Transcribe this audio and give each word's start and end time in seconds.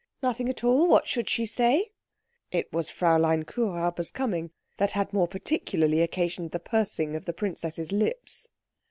"Nothing 0.23 0.49
at 0.49 0.63
all. 0.63 0.87
What 0.87 1.07
should 1.07 1.29
she 1.29 1.45
say?" 1.45 1.91
It 2.49 2.73
was 2.73 2.89
Fräulein 2.89 3.45
Kuhräuber's 3.45 4.09
coming 4.09 4.49
that 4.77 4.93
had 4.93 5.13
more 5.13 5.27
particularly 5.27 6.01
occasioned 6.01 6.49
the 6.49 6.59
pursing 6.59 7.15
of 7.15 7.25
the 7.25 7.33
princess's 7.33 7.91
lips. 7.91 8.49